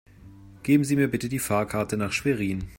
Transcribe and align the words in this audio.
Geben 0.63 0.83
Sie 0.83 0.95
mir 0.95 1.09
bitte 1.11 1.29
die 1.29 1.37
Fahrkarte 1.37 1.95
nach 1.95 2.11
Schwerin 2.11 2.63